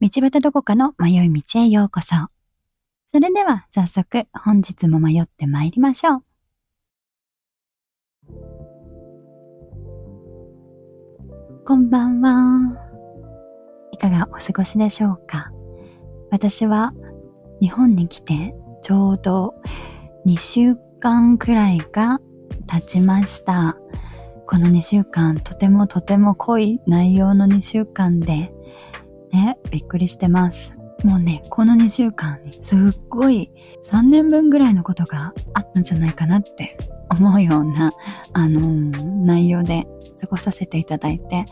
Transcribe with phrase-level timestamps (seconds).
[0.00, 2.14] 道端どこかの迷い道へようこそ。
[3.12, 6.22] それでは早速本日も迷って参りましょう。
[11.66, 12.78] こんばんは。
[13.92, 15.50] いかがお過ごしでしょうか
[16.30, 16.94] 私は
[17.60, 19.54] 日本に来てちょうど
[20.26, 22.20] 2週間くらいが
[22.66, 23.76] 経ちました。
[24.46, 28.52] この2週間、とてもとても濃い内容の2週間で、
[29.32, 30.74] ね、びっくりしてます。
[31.04, 32.78] もうね、この2週間にすっ
[33.08, 33.50] ごい
[33.90, 36.76] 3年分ぐらいのことがあったんじゃないかなって
[37.08, 37.92] 思うような、
[38.34, 39.86] あのー、内容で
[40.20, 41.46] 過ごさせていただいて、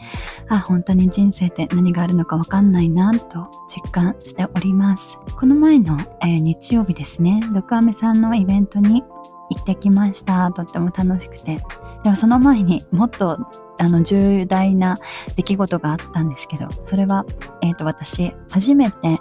[0.49, 5.19] あ、本当に人生って何があるのかわかんないなと実感しております。
[5.39, 9.03] この前の、えー、日曜日ですね、ドクアメさんのイベントに
[9.51, 10.51] 行ってきました。
[10.53, 11.59] とっても楽しくて。
[12.05, 13.39] でもその前にもっと
[13.79, 14.99] あの重大な
[15.37, 17.25] 出来事があったんですけど、それは、
[17.63, 19.19] えっ、ー、と私、初めて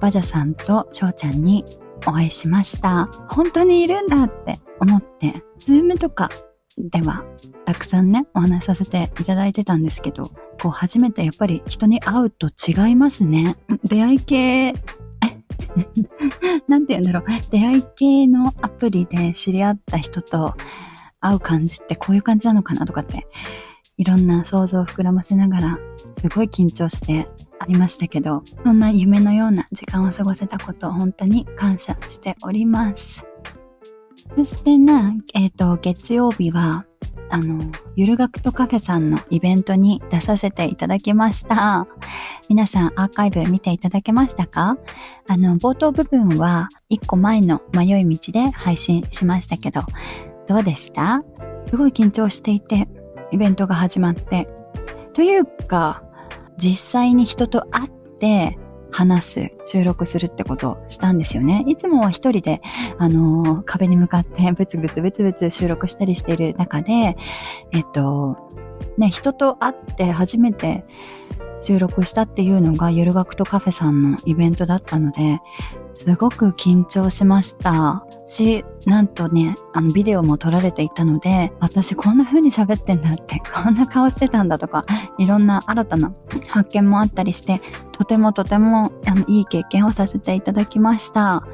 [0.00, 1.64] バジャさんと翔ちゃんに
[2.06, 3.08] お会いしました。
[3.28, 6.30] 本当にいるんだって思って、ズームとか
[6.76, 7.24] では
[7.66, 13.56] たくさんね、お話しさせていただいてたんですけど、こう初めてやっぱり人に会うと違いますね。
[13.84, 14.74] 出会い系
[16.68, 17.24] なんて言うんだろう。
[17.50, 20.54] 出会い系のアプリで知り合った人と
[21.20, 23.26] 会う感じってこういう感じなのかなとかって、
[23.96, 25.78] いろんな想像を膨らませながら、
[26.20, 33.24] すごい緊張してありましたけど、そんな夢のような時間を過ごせたことを本当に感謝しております。
[34.36, 36.86] そしてね、えっ、ー、と、月曜日は、
[37.30, 37.62] あの、
[37.94, 41.86] ゆる学とカフェさんのイベントに出させていただきました。
[42.48, 44.76] 皆さんアーカイブ見ていただけましたか？
[45.28, 49.82] あの、冒頭部分は一個前の迷い道で配信しましたけど、
[50.50, 51.22] どうでした？
[51.66, 52.88] すごい緊張していて、
[53.30, 54.48] イベントが始まって。
[55.12, 56.02] というか、
[56.58, 58.58] 実際に人と会って、
[58.90, 61.62] 話す、収録するってことをしたんですよね。
[61.68, 62.60] いつもは一人で、
[62.98, 67.16] あのー、壁に向かってブツブツブツブツ収録したりしている中で、
[67.70, 68.36] えっと、
[68.98, 70.84] ね、人と会って初めて
[71.62, 75.38] 収録したっていうのがゆる学とカフェさんのイベントだったので、
[75.94, 78.04] すごく緊張しました。
[78.26, 84.84] し、なんとね、あのビデオも撮られていたので、私こんな風に喋ってんだって、 こんな顔してたんだとか、
[85.18, 86.12] いろんな新たな
[86.48, 87.60] 発見もあったりして、
[87.92, 91.44] とてもとてもあのいい経験をさせていただきました。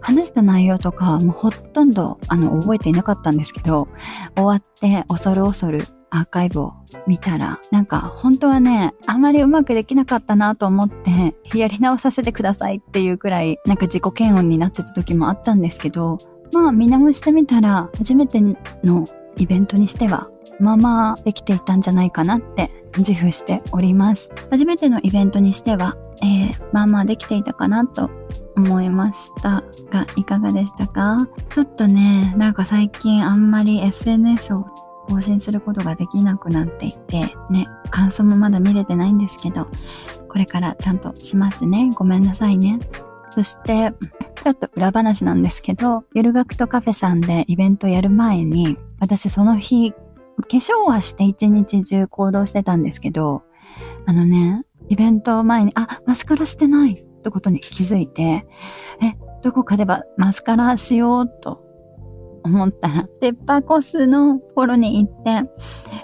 [0.00, 3.88] 話した内容とか、もうほとんどあの覚えていなかったんですけど、
[4.36, 6.72] 終わって恐る恐るアーカイブを
[7.06, 16.18] 見たら、なんか本当はね、あまりうまくできなかったなと思って、やり直させてくださいっていうくらい、なんか自己嫌悪になってた時もあったんですけど、
[16.56, 19.06] まあ見直してみたら、初めての
[19.36, 24.30] イベントにしては、まあまあできていたんじゃないかなって自負しております。
[24.50, 28.10] 初めてのイベントにしては、えー、まあまあできていたかなと
[28.56, 31.28] 思いましたが、いかがでしたか？
[31.50, 34.64] ちょっとね、なんか最近あんまり SNS を
[35.08, 39.68] 更新することができなくなっていて、ね、感想もまだ見れてないんですけど、
[40.28, 41.92] これからちゃんとしますね。
[41.94, 42.80] ごめんなさいね。
[43.30, 43.92] そして、
[44.42, 49.98] ちょっと裏話なんですけど、ゆる学とカフェさんでイベントやる前に、私その日、化
[50.48, 53.42] 粧はして一日中行動してたんですけど、
[54.06, 58.46] あのね、イベント前に、あ、マスカラしてないってことに気づいて、
[59.02, 61.65] え、どこかではマスカラしようと
[62.46, 65.50] 思ったら、ペッパーコスのところに行って、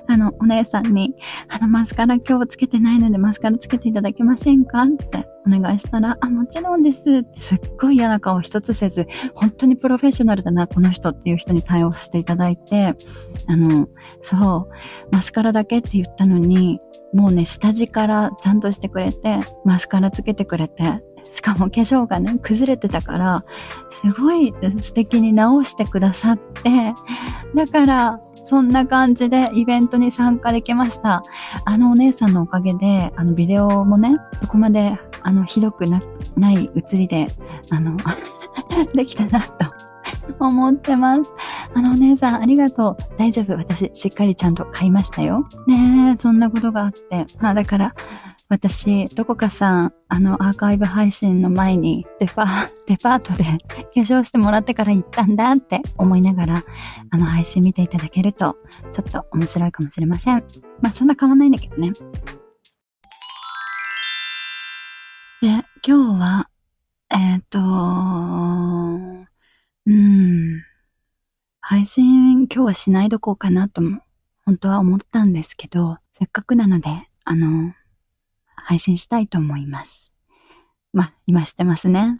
[0.08, 1.14] あの、お姉さんに、
[1.48, 4.82] あの、マスカラ今日つけてないのでマスカラつけていただけませんか？
[4.82, 7.10] ってお願いしたら、あ、もちろんです。
[7.10, 12.94] ってすっごい嫌な顔一つせず、本当にプロフェッショナルだな、この人っていう人に対応していただいて、
[13.46, 13.88] あの、
[14.20, 14.70] そう、
[15.10, 16.80] マスカラだけって言ったのに、
[17.14, 23.44] もうね、下地からちゃんとしてくれて、マスカラつけてくれて、しかも化粧がね、崩れてたから、
[23.90, 26.94] すごい素敵に直してくださって、
[27.54, 31.22] だから、そんな感じでイベントに参加できました。
[31.64, 36.00] あのお姉さんのおかげで、あのビデオもね、そこまで、あの、ひどくな、
[36.36, 37.28] ない映りで、
[37.70, 37.96] あの
[38.94, 39.72] できたなと
[40.40, 41.22] 思ってます。
[41.74, 42.96] あのお姉さんありがとう。
[43.16, 43.56] 大丈夫。
[43.56, 45.46] 私しっかりちゃんと買いましたよ。
[45.66, 47.26] ねえ、そんなことがあって。
[47.40, 47.94] まあだから、
[48.52, 56.64] 私、どこかさん、あの、アーカイブ配信の前に、デパ、 デパートで化粧してもらってから行ったんだって思いながら、
[57.08, 58.58] あの、配信見ていただけると、
[58.92, 60.44] ちょっと面白いかもしれません。
[60.82, 61.92] まあ、そんな変わんないんだけどね。
[65.40, 65.48] で、
[65.82, 66.50] 今日は、
[67.08, 67.58] えっ、ー、と、
[69.86, 70.62] うん、
[71.62, 74.02] 配信今日はしないどこうかなとも、
[74.44, 77.72] 本当は思ったんですけど、せっかくなので、あの、
[78.56, 80.14] 配信したいと思います。
[80.92, 82.16] ま、今知ってますね。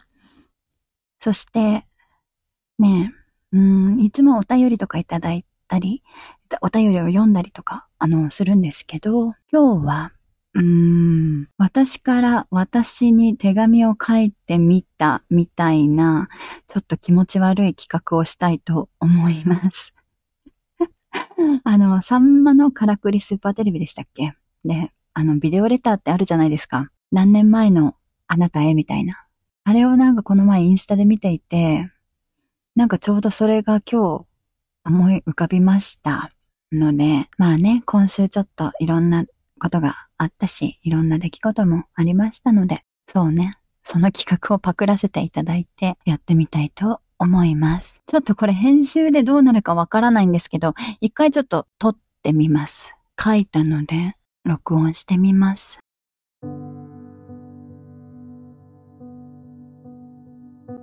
[1.21, 1.85] そして、
[2.79, 3.13] ね
[3.53, 6.03] え、うん、いつもお便りとかいただいたり、
[6.61, 10.11] お便りを読んだりとか、あの、するんですけど、今日は、
[10.55, 10.63] うー
[11.41, 16.29] ん、私から私に手紙を書いてみたみたいな、
[16.67, 19.93] ちょっと気持ち悪い企画をしたいと思います。
[21.63, 24.33] あの、サンマのからくりスーパーテレビでしたっけ？
[24.65, 26.89] で、あの、ビデオレターってあるじゃないですか。
[27.11, 27.95] 何年前の
[28.27, 29.25] あなたへみたいな。
[29.65, 31.89] あれをなんかこの前インスタで見ていて、
[32.75, 34.25] なんかちょうどそれが今日
[34.85, 36.31] 思い浮かびました
[36.71, 39.25] ので、まあね、今週ちょっといろんな
[39.59, 43.51] ことがあったし、いろんな出来事もありましたので、そうね、
[43.83, 47.95] その企画をパクらせていただいてやってみたいと思います。
[48.07, 52.95] ちょっとこれ編集でどうなるかわからないんですけど、一回ちょっと撮ってみます。
[53.23, 54.15] 書いたので、
[54.45, 55.79] 録音してみます。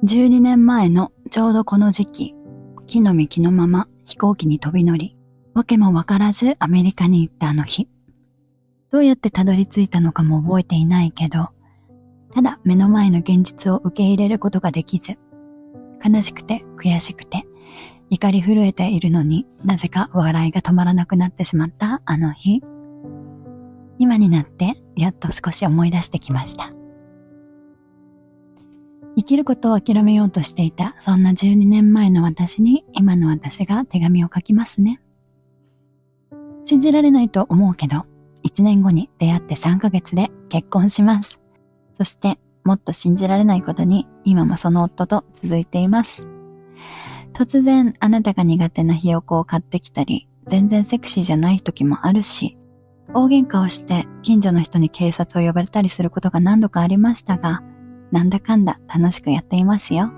[0.03, 2.35] 12年前のちょうどこの時期、
[2.87, 5.15] 木の幹のまま飛行機に飛び乗り、
[5.53, 7.87] わけもわからずアメリカに行ったあの日。
[8.91, 11.51] どうやってたどり着いたのかも覚えていないけど、
[12.33, 15.19] ただ目の前の現実を受け入れることができず、
[16.03, 17.45] 悲しくて悔しくて、
[18.09, 22.63] 怒り震えているのになぜか笑いが止まらなくなってしまったあの日。
[24.01, 26.73] 今になってやっと少し思い出してきました。
[29.15, 35.03] 生きることを諦めようとしていた、そんな12年前の私に今の私が手紙を書きますね。
[36.65, 38.07] 信じられないと思うけど、
[38.43, 41.43] 1年後に出会って3ヶ月で結婚します。
[41.93, 46.27] そしてもっと信じられないことに今もその夫と続いています。
[47.35, 52.57] 突然あなたが苦手なひよこを買ってきたり、全然セクシーじゃない時もあるし、
[53.13, 57.63] 大喧嘩をして近所の人に警察を呼ばれたりすることが何度かありましたが、
[58.13, 60.13] なんだかんだ楽しくやっていますよ。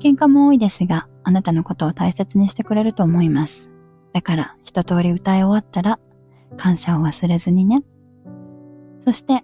[0.00, 3.70] 喧嘩も多いですが、あなたのことを大切にしてくれると思います。
[4.12, 5.98] だから一通り歌い終わったら
[6.58, 7.82] 感謝を忘れずにね。
[9.00, 9.42] そして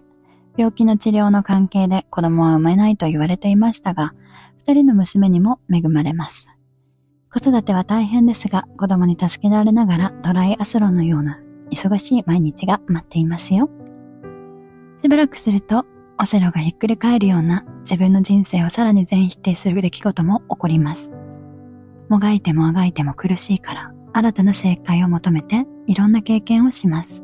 [0.55, 4.13] 病気の治療の関係で子供は産めないと言われていましたが、
[4.57, 6.47] 二人の娘にも恵まれます。
[7.33, 11.39] 子育ては大変ですが、子供に助けられながらドライアスロンのような
[11.71, 13.69] 忙しい毎日が待っていますよ。
[14.97, 15.85] しばらくすると、
[16.19, 21.11] オセロがひっくり返るような自分の人生をさらに全否定する出来事も起こります。
[22.09, 27.23] もがいてもあがいても苦しいから、新たな正解を求めていろんな経験をします。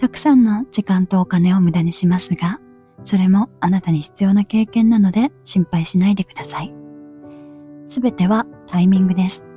[0.00, 2.60] たくさんの時間とお金を無駄にしますが、
[3.04, 6.74] それもあなたに必要な経験なので心配しないでください。
[7.86, 9.47] すべてはタイミングです。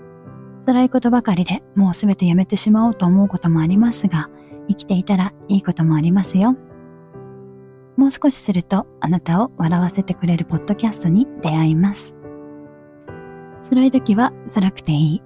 [0.65, 4.29] 辛いことばかりでもうすべてやめてしまおうと思うこともありますが、
[4.67, 6.55] 生きていたらいいこともありますよ。
[7.97, 12.13] もう少しするとあなたを笑わせてくれるポッドキャストに出会います。
[13.69, 15.21] 辛い時は辛くていい。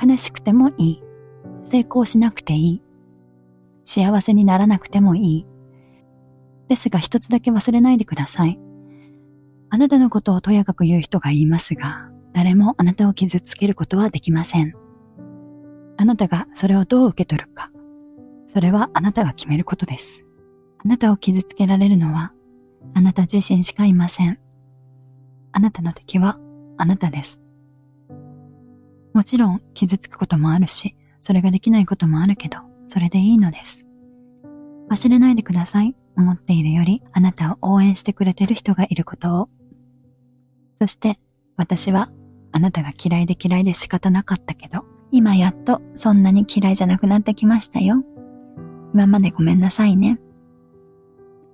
[0.00, 1.02] 悲しくてもいい。
[1.64, 2.82] 成功しなくていい。
[3.84, 5.46] 幸せにならなくてもいい。
[6.68, 8.58] ですが一つだけ忘れないでください。
[9.70, 14.72] あなたのことをとやかく言う人が言いますが、誰もあなたを傷つけることはできません。
[15.96, 17.72] あなたがそれをどう受け取るか、
[18.46, 20.24] それはあなたが決めることです。
[20.78, 22.32] あなたを傷つけられるのは、
[22.94, 24.38] あなた自身しかいません。
[25.50, 26.38] あなたの敵は
[26.76, 27.40] あなたです。
[29.14, 33.84] もちろん傷つくこともあるし、それができないこともあるけど、それでいいのです。
[34.88, 35.96] 忘れないでください。
[36.16, 39.48] 思っているよりあなたを応援してくれてる人がいることを。
[40.78, 41.18] そして
[41.56, 42.12] 私は
[42.52, 48.04] あなたが嫌いで嫌いで仕方なかったけど、今やっとそんなに嫌いじゃなくなってきましたよ。
[48.94, 50.18] 今までごめんなさいね。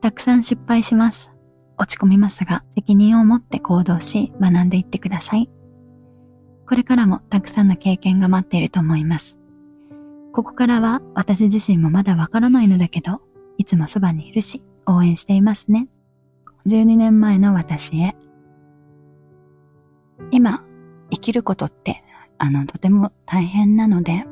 [0.00, 1.30] たくさん失敗します。
[1.78, 5.50] 落ち込みますが、責任を持って行動し、学んでいってください。
[6.66, 9.38] これからもたくさんの経験が待っていると思います。
[10.32, 13.22] ここからは私自身もまだわからないのだけど、
[13.58, 15.88] いつもそばにいるし、応援していますね。
[16.66, 18.16] 12年前の私へ。
[20.30, 20.64] 今、
[21.10, 22.02] 生きることって、
[22.38, 24.24] あの、とても大変なので、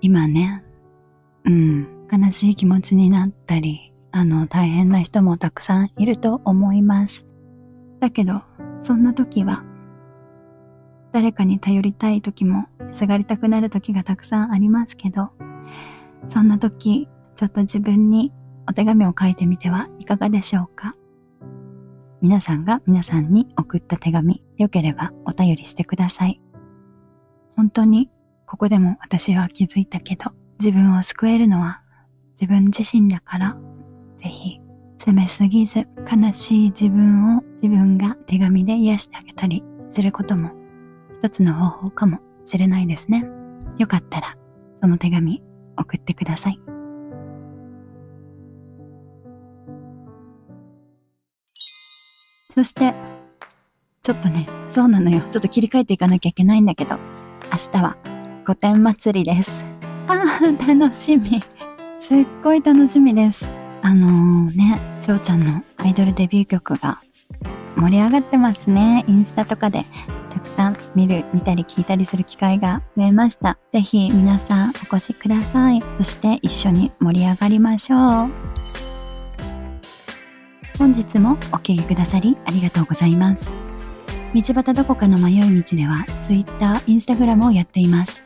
[0.00, 0.62] 今ね、
[1.44, 7.26] うん、悲しい気持ちになったり、あの、大変な人もたくさんいると思います。
[8.00, 8.42] だけど、
[8.82, 9.64] そんな時は、
[11.12, 15.30] 誰かに頼りたい時も、すがりたくなる時がたくさんありますけど、
[16.28, 18.32] そんな時、ちょっと自分に
[18.68, 20.94] お手紙を書いてみてはいかがでしょうか？
[22.22, 26.40] 皆さんが皆さんに送った手紙、よければお便りしてください。
[27.56, 28.10] 本当に、
[28.46, 31.82] ここでも私は気づいたけど、自分を救えるのは
[32.40, 33.56] 自分自身だから、
[34.18, 34.60] ぜひ
[34.98, 40.50] 責めすぎず、悲しい自分を自分が手紙で癒してあげたりすることも
[41.14, 43.24] 一つの方法かもしれないですね。
[43.78, 44.36] よかったら、
[44.80, 45.42] その手紙
[45.76, 46.75] 送ってください。
[52.56, 52.94] そして、
[54.02, 55.20] ちょっとね、そうなのよ。
[55.30, 56.96] ちょっと切り替えていかなきゃいけないんだけど、
[57.52, 57.96] 明日は
[58.46, 59.64] 御殿祭りです。
[60.06, 61.44] ああ、楽しみ。
[61.98, 63.46] すっごい楽しみです。
[63.82, 67.02] あのー、ね、翔ちゃんのアイドルデビュー曲が
[67.76, 69.04] 盛り上がってますね。
[69.06, 69.84] インスタとかで
[70.30, 73.58] たくさん見る、見たり聞いたりする機会が増えました。
[73.72, 75.82] ぜひ皆さんお越しください。
[75.98, 78.45] そして一緒に盛り上がりましょう。
[80.78, 83.50] 本日もお聴きくださりありがとうございます。
[84.34, 88.22] 道端どこかの迷い道では Twitter、Instagram をやっています。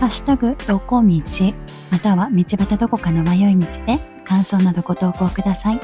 [0.00, 1.54] ハッシュタグ、どこ道、
[1.92, 5.80] または道端どこかの迷い道で感想などご投稿ください。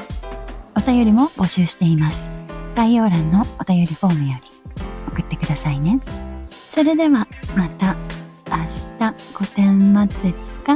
[0.75, 2.29] お便りも募集しています。
[2.75, 4.51] 概要欄のお便りフォームより
[5.07, 6.01] 送ってくださいね。
[6.51, 7.95] それではまた
[8.49, 8.57] 明
[8.99, 10.33] 日御殿祭り
[10.65, 10.75] か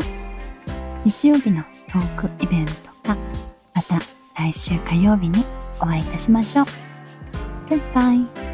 [1.04, 2.85] 日曜日のトークイベント
[4.36, 5.46] 来週火曜日に
[5.80, 6.65] お会いいたしましょう。
[7.70, 8.44] グッバイ。